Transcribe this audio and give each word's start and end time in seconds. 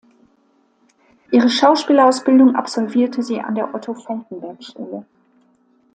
Ihre 1.29 1.47
Schauspielausbildung 1.51 2.55
absolvierte 2.55 3.21
sie 3.21 3.39
an 3.39 3.53
der 3.53 3.75
Otto-Falckenberg-Schule. 3.75 5.05